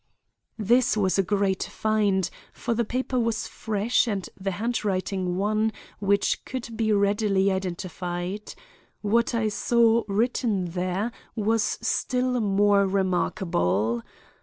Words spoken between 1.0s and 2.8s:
a great find, for